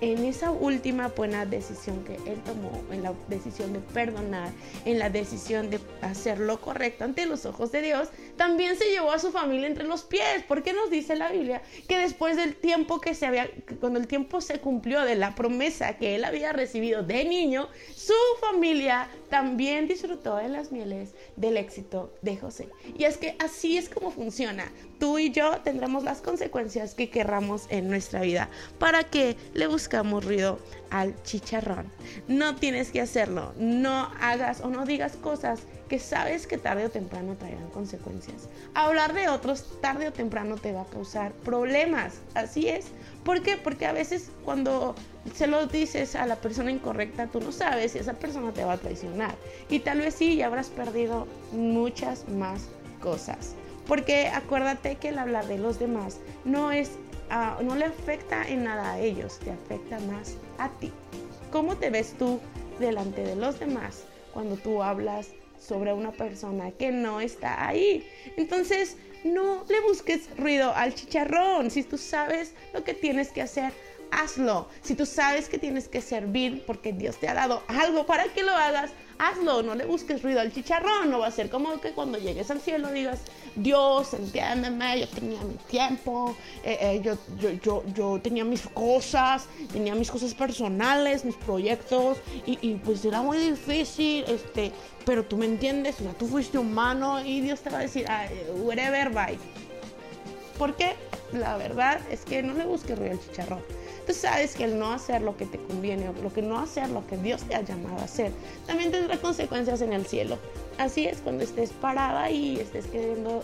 en 0.00 0.24
esa 0.24 0.50
última 0.50 1.08
buena 1.08 1.46
decisión 1.46 2.04
que 2.04 2.14
él 2.30 2.40
tomó, 2.44 2.82
en 2.90 3.02
la 3.02 3.14
decisión 3.28 3.72
de 3.72 3.80
perdonar, 3.80 4.50
en 4.84 4.98
la 4.98 5.10
decisión 5.10 5.70
de 5.70 5.80
hacer 6.02 6.38
lo 6.38 6.60
correcto 6.60 7.04
ante 7.04 7.26
los 7.26 7.46
ojos 7.46 7.72
de 7.72 7.82
Dios, 7.82 8.08
también 8.36 8.76
se 8.76 8.90
llevó 8.90 9.12
a 9.12 9.18
su 9.18 9.30
familia 9.30 9.66
entre 9.66 9.84
los 9.84 10.02
pies. 10.02 10.44
Porque 10.46 10.72
nos 10.72 10.90
dice 10.90 11.16
la 11.16 11.30
Biblia 11.30 11.62
que 11.88 11.98
después 11.98 12.36
del 12.36 12.54
tiempo 12.54 13.00
que 13.00 13.14
se 13.14 13.26
había, 13.26 13.48
cuando 13.80 13.98
el 13.98 14.06
tiempo 14.06 14.40
se 14.40 14.60
cumplió 14.60 15.02
de 15.02 15.14
la 15.14 15.34
promesa 15.34 15.96
que 15.96 16.16
él 16.16 16.24
había 16.24 16.52
recibido 16.52 17.02
de 17.02 17.24
niño, 17.24 17.68
su 17.94 18.14
familia 18.40 19.08
también 19.34 19.88
disfrutó 19.88 20.36
de 20.36 20.48
las 20.48 20.70
mieles 20.70 21.12
del 21.34 21.56
éxito 21.56 22.14
de 22.22 22.36
José. 22.36 22.68
Y 22.96 23.02
es 23.02 23.16
que 23.16 23.34
así 23.40 23.76
es 23.76 23.88
como 23.88 24.12
funciona. 24.12 24.70
Tú 25.00 25.18
y 25.18 25.32
yo 25.32 25.58
tendremos 25.64 26.04
las 26.04 26.20
consecuencias 26.20 26.94
que 26.94 27.10
querramos 27.10 27.66
en 27.68 27.90
nuestra 27.90 28.20
vida. 28.20 28.48
¿Para 28.78 29.02
que 29.02 29.36
le 29.52 29.66
buscamos 29.66 30.24
ruido 30.24 30.60
al 30.90 31.20
chicharrón? 31.24 31.90
No 32.28 32.54
tienes 32.54 32.92
que 32.92 33.00
hacerlo. 33.00 33.54
No 33.58 34.08
hagas 34.20 34.60
o 34.60 34.68
no 34.68 34.86
digas 34.86 35.16
cosas 35.16 35.62
que 35.88 35.98
sabes 35.98 36.46
que 36.46 36.56
tarde 36.56 36.86
o 36.86 36.90
temprano 36.90 37.34
traerán 37.34 37.68
consecuencias. 37.70 38.48
Hablar 38.74 39.14
de 39.14 39.28
otros 39.28 39.80
tarde 39.80 40.06
o 40.06 40.12
temprano 40.12 40.58
te 40.58 40.72
va 40.72 40.82
a 40.82 40.86
causar 40.86 41.32
problemas. 41.32 42.20
Así 42.34 42.68
es. 42.68 42.86
¿Por 43.24 43.42
qué? 43.42 43.56
Porque 43.56 43.86
a 43.86 43.92
veces 43.92 44.30
cuando 44.44 44.94
se 45.34 45.46
lo 45.46 45.66
dices 45.66 46.14
a 46.14 46.26
la 46.26 46.36
persona 46.36 46.70
incorrecta, 46.70 47.26
tú 47.26 47.40
no 47.40 47.52
sabes 47.52 47.92
si 47.92 47.98
esa 47.98 48.14
persona 48.14 48.52
te 48.52 48.64
va 48.64 48.74
a 48.74 48.78
traicionar. 48.78 49.34
Y 49.70 49.80
tal 49.80 50.00
vez 50.00 50.14
sí, 50.14 50.36
ya 50.36 50.46
habrás 50.46 50.68
perdido 50.68 51.26
muchas 51.52 52.28
más 52.28 52.68
cosas. 53.00 53.54
Porque 53.86 54.28
acuérdate 54.28 54.96
que 54.96 55.08
el 55.08 55.18
hablar 55.18 55.46
de 55.46 55.58
los 55.58 55.78
demás 55.78 56.20
no 56.44 56.70
es 56.70 56.92
ah, 57.30 57.58
no 57.62 57.74
le 57.76 57.86
afecta 57.86 58.46
en 58.46 58.64
nada 58.64 58.92
a 58.92 59.00
ellos, 59.00 59.38
te 59.40 59.50
afecta 59.50 59.98
más 60.00 60.36
a 60.58 60.68
ti. 60.78 60.92
¿Cómo 61.50 61.76
te 61.76 61.90
ves 61.90 62.14
tú 62.18 62.40
delante 62.78 63.22
de 63.22 63.36
los 63.36 63.58
demás 63.58 64.04
cuando 64.32 64.56
tú 64.56 64.82
hablas 64.82 65.28
sobre 65.58 65.92
una 65.92 66.12
persona 66.12 66.72
que 66.72 66.92
no 66.92 67.20
está 67.20 67.66
ahí? 67.66 68.06
Entonces, 68.36 68.96
no 69.24 69.64
le 69.68 69.80
busques 69.80 70.28
ruido 70.36 70.74
al 70.74 70.94
chicharrón. 70.94 71.70
Si 71.70 71.82
tú 71.82 71.98
sabes 71.98 72.54
lo 72.72 72.84
que 72.84 72.94
tienes 72.94 73.32
que 73.32 73.42
hacer, 73.42 73.72
hazlo. 74.10 74.68
Si 74.82 74.94
tú 74.94 75.06
sabes 75.06 75.48
que 75.48 75.58
tienes 75.58 75.88
que 75.88 76.00
servir 76.00 76.64
porque 76.66 76.92
Dios 76.92 77.18
te 77.18 77.28
ha 77.28 77.34
dado 77.34 77.62
algo 77.68 78.06
para 78.06 78.24
que 78.24 78.42
lo 78.42 78.52
hagas, 78.52 78.92
hazlo. 79.18 79.62
No 79.62 79.74
le 79.74 79.84
busques 79.84 80.22
ruido 80.22 80.40
al 80.40 80.52
chicharrón. 80.52 81.10
No 81.10 81.20
va 81.20 81.28
a 81.28 81.30
ser 81.30 81.50
como 81.50 81.80
que 81.80 81.92
cuando 81.92 82.18
llegues 82.18 82.50
al 82.50 82.60
cielo 82.60 82.90
digas, 82.90 83.20
Dios, 83.56 84.14
entiéndeme, 84.14 85.00
yo 85.00 85.08
tenía 85.08 85.40
mi 85.42 85.54
tiempo, 85.68 86.36
eh, 86.64 86.76
eh, 86.80 87.00
yo, 87.02 87.16
yo, 87.38 87.50
yo, 87.62 87.84
yo, 87.94 88.20
tenía 88.20 88.44
mis 88.44 88.62
cosas, 88.62 89.46
tenía 89.72 89.94
mis 89.94 90.10
cosas 90.10 90.34
personales, 90.34 91.24
mis 91.24 91.36
proyectos, 91.36 92.18
y, 92.46 92.74
pues 92.76 93.04
era 93.04 93.22
muy 93.22 93.38
difícil, 93.38 94.24
este, 94.26 94.72
pero 95.04 95.24
tú 95.24 95.36
me 95.36 95.46
entiendes, 95.46 96.00
o 96.00 96.04
sea, 96.04 96.12
tú 96.14 96.26
fuiste 96.26 96.58
humano 96.58 97.24
y 97.24 97.40
Dios 97.40 97.60
te 97.60 97.70
va 97.70 97.78
a 97.78 97.82
decir, 97.82 98.06
whatever, 98.56 99.10
bye. 99.10 99.38
¿Por 100.58 100.74
qué? 100.74 100.94
La 101.32 101.56
verdad 101.56 102.00
es 102.10 102.24
que 102.24 102.42
no 102.42 102.54
le 102.54 102.64
busques 102.64 102.98
ruido 102.98 103.12
al 103.12 103.20
chicharrón 103.20 103.83
tú 104.06 104.12
sabes 104.12 104.54
que 104.54 104.64
el 104.64 104.78
no 104.78 104.92
hacer 104.92 105.22
lo 105.22 105.36
que 105.36 105.46
te 105.46 105.58
conviene 105.58 106.08
o 106.08 106.22
lo 106.22 106.32
que 106.32 106.42
no 106.42 106.58
hacer 106.58 106.88
lo 106.90 107.06
que 107.06 107.16
Dios 107.16 107.42
te 107.42 107.54
ha 107.54 107.62
llamado 107.62 107.98
a 107.98 108.04
hacer, 108.04 108.32
también 108.66 108.90
tendrá 108.90 109.18
consecuencias 109.18 109.80
en 109.80 109.92
el 109.92 110.06
cielo. 110.06 110.38
Así 110.78 111.06
es 111.06 111.18
cuando 111.20 111.44
estés 111.44 111.70
parada 111.70 112.30
y 112.30 112.58
estés 112.58 112.86
queriendo 112.86 113.42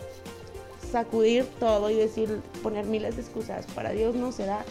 sacudir 0.90 1.44
todo 1.58 1.90
y 1.90 1.94
decir, 1.94 2.40
poner 2.62 2.84
miles 2.84 3.16
de 3.16 3.22
excusas, 3.22 3.66
para 3.66 3.90
Dios 3.90 4.14
no 4.14 4.32
será 4.32 4.64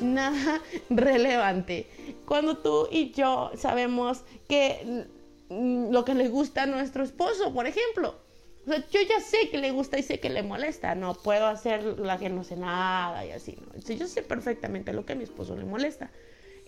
nada 0.00 0.60
relevante. 0.90 1.88
Cuando 2.26 2.58
tú 2.58 2.88
y 2.90 3.12
yo 3.12 3.50
sabemos 3.56 4.22
que 4.48 5.06
mm, 5.48 5.90
lo 5.90 6.04
que 6.04 6.14
le 6.14 6.28
gusta 6.28 6.64
a 6.64 6.66
nuestro 6.66 7.04
esposo, 7.04 7.52
por 7.52 7.66
ejemplo, 7.66 8.25
yo 8.66 9.00
ya 9.08 9.20
sé 9.20 9.48
que 9.50 9.58
le 9.58 9.70
gusta 9.70 9.98
y 9.98 10.02
sé 10.02 10.18
que 10.18 10.28
le 10.28 10.42
molesta, 10.42 10.94
no 10.94 11.14
puedo 11.14 11.46
hacer 11.46 11.84
la 12.00 12.18
que 12.18 12.28
no 12.28 12.42
sé 12.42 12.56
nada 12.56 13.24
y 13.24 13.30
así, 13.30 13.56
¿no? 13.60 13.78
yo 13.80 14.08
sé 14.08 14.22
perfectamente 14.22 14.92
lo 14.92 15.06
que 15.06 15.12
a 15.12 15.16
mi 15.16 15.24
esposo 15.24 15.56
le 15.56 15.64
molesta. 15.64 16.10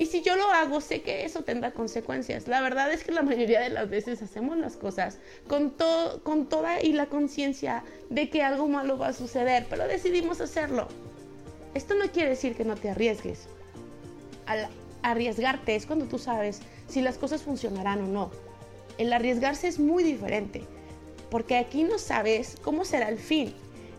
Y 0.00 0.06
si 0.06 0.22
yo 0.22 0.36
lo 0.36 0.48
hago, 0.52 0.80
sé 0.80 1.02
que 1.02 1.24
eso 1.24 1.42
tendrá 1.42 1.72
consecuencias. 1.72 2.46
La 2.46 2.60
verdad 2.60 2.92
es 2.92 3.02
que 3.02 3.10
la 3.10 3.22
mayoría 3.22 3.60
de 3.60 3.70
las 3.70 3.90
veces 3.90 4.22
hacemos 4.22 4.56
las 4.56 4.76
cosas 4.76 5.18
con, 5.48 5.72
todo, 5.72 6.22
con 6.22 6.48
toda 6.48 6.80
y 6.80 6.92
la 6.92 7.06
conciencia 7.06 7.82
de 8.08 8.30
que 8.30 8.44
algo 8.44 8.68
malo 8.68 8.96
va 8.96 9.08
a 9.08 9.12
suceder, 9.12 9.66
pero 9.68 9.88
decidimos 9.88 10.40
hacerlo. 10.40 10.86
Esto 11.74 11.94
no 11.94 12.06
quiere 12.12 12.30
decir 12.30 12.54
que 12.54 12.64
no 12.64 12.76
te 12.76 12.90
arriesgues. 12.90 13.48
Arriesgarte 15.02 15.74
es 15.74 15.84
cuando 15.84 16.06
tú 16.06 16.18
sabes 16.18 16.60
si 16.86 17.02
las 17.02 17.18
cosas 17.18 17.42
funcionarán 17.42 18.04
o 18.04 18.06
no. 18.06 18.30
El 18.98 19.12
arriesgarse 19.12 19.66
es 19.66 19.80
muy 19.80 20.04
diferente, 20.04 20.62
porque 21.30 21.56
aquí 21.56 21.84
no 21.84 21.98
sabes 21.98 22.56
cómo 22.62 22.84
será 22.84 23.08
el 23.08 23.18
fin. 23.18 23.54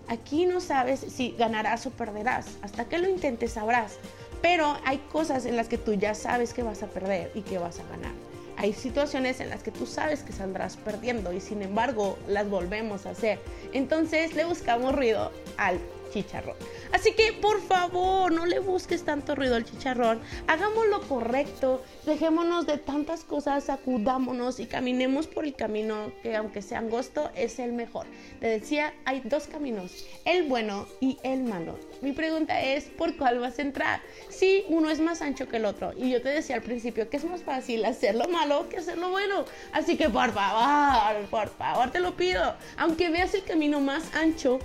Aquí 0.07 0.45
no 0.45 0.59
sabes 0.59 0.99
si 0.99 1.35
ganarás 1.37 1.85
o 1.85 1.91
perderás. 1.91 2.47
Hasta 2.61 2.85
que 2.85 2.97
lo 2.97 3.07
intentes 3.07 3.53
sabrás. 3.53 3.97
Pero 4.41 4.77
hay 4.85 4.97
cosas 5.11 5.45
en 5.45 5.55
las 5.55 5.67
que 5.67 5.77
tú 5.77 5.93
ya 5.93 6.15
sabes 6.15 6.53
que 6.53 6.63
vas 6.63 6.81
a 6.81 6.87
perder 6.87 7.31
y 7.35 7.41
que 7.41 7.57
vas 7.57 7.79
a 7.79 7.87
ganar. 7.87 8.11
Hay 8.57 8.73
situaciones 8.73 9.39
en 9.39 9.49
las 9.49 9.63
que 9.63 9.71
tú 9.71 9.85
sabes 9.85 10.21
que 10.21 10.33
saldrás 10.33 10.75
perdiendo 10.77 11.31
y 11.31 11.39
sin 11.39 11.61
embargo 11.61 12.17
las 12.27 12.49
volvemos 12.49 13.05
a 13.05 13.11
hacer. 13.11 13.39
Entonces 13.71 14.33
le 14.35 14.45
buscamos 14.45 14.95
ruido 14.95 15.31
al 15.57 15.79
chicharrón. 16.09 16.55
Así 16.91 17.13
que 17.13 17.33
por 17.33 17.61
favor, 17.61 18.31
no 18.31 18.45
le 18.45 18.59
busques 18.59 19.03
tanto 19.03 19.35
ruido 19.35 19.55
al 19.55 19.65
chicharrón. 19.65 20.21
Hagamos 20.47 20.87
lo 20.87 21.01
correcto. 21.01 21.83
Dejémonos 22.05 22.65
de 22.65 22.77
tantas 22.77 23.23
cosas, 23.23 23.65
sacudámonos 23.65 24.59
y 24.59 24.65
caminemos 24.65 25.27
por 25.27 25.45
el 25.45 25.55
camino 25.55 26.11
que 26.21 26.35
aunque 26.35 26.61
sea 26.61 26.79
angosto 26.79 27.29
es 27.35 27.59
el 27.59 27.73
mejor. 27.73 28.05
Te 28.39 28.47
decía, 28.47 28.93
hay 29.05 29.21
dos 29.23 29.47
caminos, 29.47 30.05
el 30.25 30.47
bueno 30.47 30.87
y 30.99 31.17
el 31.23 31.43
malo. 31.43 31.77
Mi 32.01 32.11
pregunta 32.13 32.61
es, 32.61 32.85
¿por 32.85 33.15
cuál 33.17 33.39
vas 33.39 33.59
a 33.59 33.61
entrar? 33.61 34.01
Si 34.29 34.65
uno 34.69 34.89
es 34.89 34.99
más 34.99 35.21
ancho 35.21 35.47
que 35.47 35.57
el 35.57 35.65
otro. 35.65 35.93
Y 35.95 36.11
yo 36.11 36.21
te 36.21 36.29
decía 36.29 36.55
al 36.55 36.61
principio 36.61 37.09
que 37.09 37.17
es 37.17 37.25
más 37.25 37.43
fácil 37.43 37.85
hacerlo 37.85 38.27
malo 38.29 38.69
que 38.69 38.77
hacerlo 38.77 39.09
bueno. 39.09 39.45
Así 39.71 39.97
que 39.97 40.09
por 40.09 40.31
favor, 40.31 41.25
por 41.29 41.49
favor, 41.49 41.91
te 41.91 41.99
lo 41.99 42.15
pido. 42.15 42.55
Aunque 42.77 43.09
veas 43.09 43.33
el 43.33 43.43
camino 43.43 43.79
más 43.79 44.13
ancho, 44.15 44.59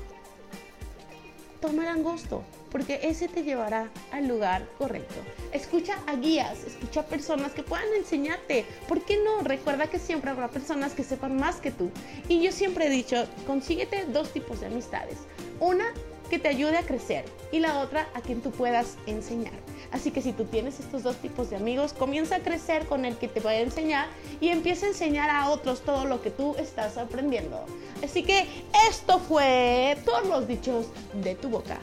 toma 1.65 1.85
el 1.85 1.89
angosto, 1.89 2.43
porque 2.71 3.01
ese 3.05 3.27
te 3.27 3.43
llevará 3.43 3.89
al 4.13 4.29
lugar 4.29 4.69
correcto. 4.77 5.15
Escucha 5.51 5.95
a 6.07 6.15
guías, 6.15 6.63
escucha 6.65 7.01
a 7.01 7.07
personas 7.07 7.53
que 7.53 7.63
puedan 7.63 7.87
enseñarte. 7.97 8.67
¿Por 8.87 9.03
qué 9.03 9.17
no? 9.17 9.41
Recuerda 9.41 9.87
que 9.87 9.99
siempre 9.99 10.31
habrá 10.31 10.49
personas 10.49 10.93
que 10.93 11.03
sepan 11.03 11.37
más 11.37 11.57
que 11.57 11.71
tú. 11.71 11.91
Y 12.29 12.43
yo 12.43 12.53
siempre 12.53 12.87
he 12.87 12.91
dicho, 12.91 13.27
consíguete 13.47 14.05
dos 14.13 14.31
tipos 14.31 14.61
de 14.61 14.67
amistades. 14.67 15.17
Una 15.59 15.87
que 16.35 16.41
te 16.41 16.49
ayude 16.49 16.77
a 16.79 16.83
crecer 16.83 17.25
y 17.53 17.61
la 17.61 17.79
otra 17.79 18.09
a 18.13 18.21
quien 18.21 18.41
tú 18.41 18.51
puedas 18.51 18.97
enseñar. 19.07 19.53
Así 19.93 20.11
que 20.11 20.21
si 20.21 20.33
tú 20.33 20.47
tienes 20.47 20.81
estos 20.81 21.05
dos 21.05 21.15
tipos 21.19 21.49
de 21.49 21.55
amigos, 21.55 21.93
comienza 21.93 22.37
a 22.37 22.39
crecer 22.41 22.87
con 22.87 23.05
el 23.05 23.17
que 23.17 23.29
te 23.29 23.39
va 23.39 23.51
a 23.51 23.61
enseñar 23.61 24.09
y 24.41 24.49
empieza 24.49 24.87
a 24.87 24.89
enseñar 24.89 25.31
a 25.31 25.49
otros 25.49 25.83
todo 25.83 26.07
lo 26.07 26.23
que 26.23 26.33
tú 26.33 26.57
estás 26.59 26.99
aprendiendo. 26.99 27.65
Así 28.03 28.25
que 28.25 28.49
esto 28.91 29.21
fue 29.21 29.97
todos 30.05 30.27
los 30.27 30.49
dichos 30.49 30.89
de 31.23 31.37
tu 31.37 31.49
boca. 31.49 31.79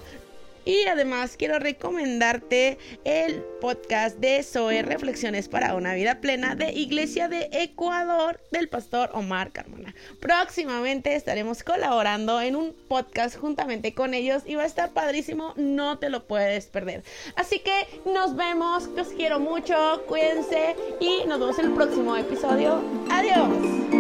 Y 0.66 0.86
además 0.86 1.36
quiero 1.38 1.60
recomendarte 1.60 2.78
el 3.04 3.44
podcast 3.60 4.18
de 4.18 4.44
Zoe 4.44 4.82
Reflexiones 4.84 5.50
para 5.50 5.76
una 5.76 5.94
vida 5.94 6.22
plena 6.22 6.56
de 6.56 6.72
Iglesia 6.74 7.28
de 7.28 7.50
Ecuador 7.52 8.40
del 8.52 8.70
pastor 8.70 9.10
Omar 9.14 9.52
Carmona. 9.52 9.96
Próximamente 10.20 11.16
estaremos 11.16 11.64
colaborando 11.64 12.42
en 12.42 12.56
un 12.56 12.76
podcast 12.88 13.38
juntamente 13.38 13.94
con 13.94 14.14
ellos 14.14 14.44
y 14.46 14.56
va 14.56 14.64
a 14.64 14.68
estar 14.68 14.92
padrísimo, 14.92 15.54
no 15.58 16.00
te 16.00 16.10
lo 16.10 16.28
puedes 16.28 16.68
perder. 16.68 17.04
Así 17.36 17.60
que 17.60 17.88
nos 18.06 18.36
vemos, 18.36 18.90
os 18.98 19.08
quiero 19.10 19.40
mucho, 19.40 20.04
cuídense 20.08 20.76
y 21.00 21.28
nos 21.28 21.40
vemos 21.40 21.60
en 21.60 21.66
el 21.66 21.74
próximo 21.74 22.16
episodio. 22.16 22.82
Adiós. 23.10 23.91